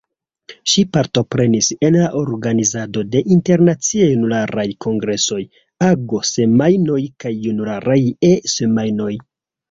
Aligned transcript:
Ŝi 0.71 0.83
partoprenis 0.95 1.67
en 1.89 1.97
la 1.97 2.05
organizado 2.21 3.03
de 3.15 3.21
Internaciaj 3.35 4.07
Junularaj 4.11 4.65
Kongresoj, 4.85 5.37
Ago-Semajnoj 5.89 6.97
kaj 7.25 7.33
Junularaj 7.45 7.99
E-Semajnoj. 8.31 9.11